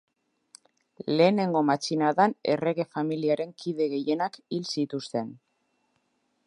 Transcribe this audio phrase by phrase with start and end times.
[1.19, 5.33] Lehenengo matxinadan errege familiaren kide gehienak hil zituzten.